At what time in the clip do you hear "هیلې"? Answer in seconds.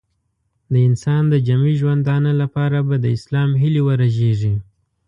3.61-3.81